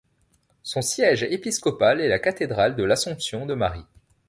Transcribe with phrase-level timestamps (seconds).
[0.63, 3.85] Son siège épiscopal est la cathédrale de l'Assomption de Marie.